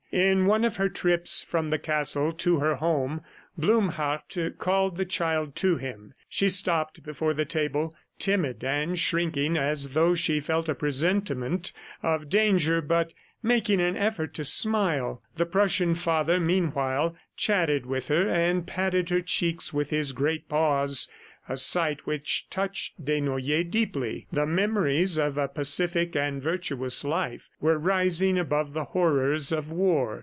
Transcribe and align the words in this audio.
In 0.13 0.45
one 0.45 0.65
of 0.65 0.75
her 0.75 0.89
trips 0.89 1.41
from 1.41 1.69
the 1.69 1.79
castle 1.79 2.33
to 2.33 2.59
her 2.59 2.75
home, 2.75 3.21
Blumhardt 3.57 4.57
called 4.57 4.97
the 4.97 5.05
child 5.05 5.55
to 5.55 5.77
him. 5.77 6.13
She 6.27 6.49
stopped 6.49 7.01
before 7.03 7.33
the 7.33 7.45
table, 7.45 7.95
timid 8.19 8.61
and 8.61 8.99
shrinking 8.99 9.55
as 9.55 9.91
though 9.91 10.13
she 10.13 10.41
felt 10.41 10.67
a 10.67 10.75
presentiment 10.75 11.71
of 12.03 12.27
danger, 12.27 12.81
but 12.81 13.13
making 13.41 13.79
an 13.79 13.95
effort 13.95 14.33
to 14.33 14.43
smile. 14.43 15.23
The 15.37 15.45
Prussian 15.45 15.95
father 15.95 16.41
meanwhile 16.41 17.15
chatted 17.37 17.85
with 17.85 18.09
her, 18.09 18.27
and 18.27 18.67
patted 18.67 19.07
her 19.11 19.21
cheeks 19.21 19.71
with 19.71 19.91
his 19.91 20.11
great 20.11 20.49
paws 20.49 21.09
a 21.49 21.57
sight 21.57 22.05
which 22.05 22.47
touched 22.51 23.03
Desnoyers 23.03 23.65
deeply. 23.71 24.27
The 24.31 24.45
memories 24.45 25.17
of 25.17 25.37
a 25.37 25.47
pacific 25.49 26.15
and 26.15 26.41
virtuous 26.41 27.03
life 27.03 27.49
were 27.59 27.79
rising 27.79 28.37
above 28.37 28.73
the 28.73 28.85
horrors 28.85 29.51
of 29.51 29.69
war. 29.71 30.19